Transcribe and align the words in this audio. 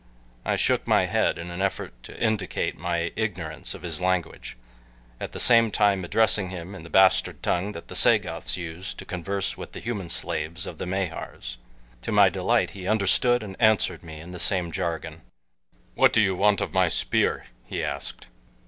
I 0.43 0.55
shook 0.55 0.87
my 0.87 1.05
head 1.05 1.37
in 1.37 1.51
an 1.51 1.61
effort 1.61 1.93
to 2.05 2.19
indicate 2.19 2.75
my 2.75 3.11
ignorance 3.15 3.75
of 3.75 3.83
his 3.83 4.01
language, 4.01 4.57
at 5.19 5.31
the 5.31 5.39
same 5.39 5.69
time 5.69 6.03
addressing 6.03 6.49
him 6.49 6.73
in 6.73 6.81
the 6.81 6.89
bastard 6.89 7.43
tongue 7.43 7.73
that 7.73 7.87
the 7.87 7.93
Sagoths 7.93 8.57
use 8.57 8.95
to 8.95 9.05
converse 9.05 9.57
with 9.57 9.73
the 9.73 9.79
human 9.79 10.09
slaves 10.09 10.65
of 10.65 10.79
the 10.79 10.87
Mahars. 10.87 11.57
To 12.01 12.11
my 12.11 12.29
delight 12.29 12.71
he 12.71 12.87
understood 12.87 13.43
and 13.43 13.55
answered 13.59 14.01
me 14.01 14.19
in 14.19 14.31
the 14.31 14.39
same 14.39 14.71
jargon. 14.71 15.21
"What 15.93 16.13
do 16.13 16.19
you 16.21 16.35
want 16.35 16.61
of 16.61 16.73
my 16.73 16.87
spear?" 16.87 17.45
he 17.67 17.83
asked. 17.83 18.25